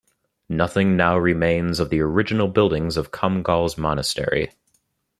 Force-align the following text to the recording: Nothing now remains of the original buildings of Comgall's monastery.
Nothing 0.49 0.97
now 0.97 1.15
remains 1.15 1.79
of 1.79 1.91
the 1.91 2.01
original 2.01 2.47
buildings 2.47 2.97
of 2.97 3.11
Comgall's 3.11 3.77
monastery. 3.77 4.49